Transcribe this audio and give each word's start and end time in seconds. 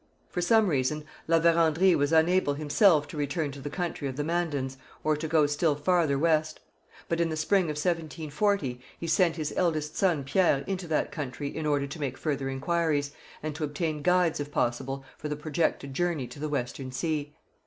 For 0.31 0.41
some 0.41 0.65
reason 0.65 1.05
La 1.27 1.39
Vérendrye 1.39 1.95
was 1.95 2.11
unable 2.11 2.55
himself 2.55 3.07
to 3.09 3.17
return 3.17 3.51
to 3.51 3.61
the 3.61 3.69
country 3.69 4.07
of 4.07 4.15
the 4.15 4.23
Mandans 4.23 4.77
or 5.03 5.15
to 5.15 5.27
go 5.27 5.45
still 5.45 5.75
farther 5.75 6.17
west. 6.17 6.59
But 7.07 7.21
in 7.21 7.29
the 7.29 7.37
spring 7.37 7.65
of 7.65 7.77
1740 7.77 8.79
he 8.99 9.05
sent 9.05 9.35
his 9.35 9.53
eldest 9.55 9.95
son 9.95 10.23
Pierre 10.23 10.63
into 10.65 10.87
that 10.87 11.11
country 11.11 11.49
in 11.55 11.67
order 11.67 11.85
to 11.85 11.99
make 11.99 12.17
further 12.17 12.49
inquiries, 12.49 13.11
and 13.43 13.53
to 13.53 13.63
obtain 13.63 14.01
guides 14.01 14.39
if 14.39 14.51
possible 14.51 15.05
for 15.19 15.29
the 15.29 15.35
projected 15.35 15.93
journey 15.93 16.25
to 16.29 16.39
the 16.39 16.49
Western 16.49 16.91
Sea. 16.91 17.35